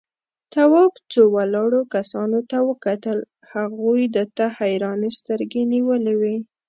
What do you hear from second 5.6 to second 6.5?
نيولې وې.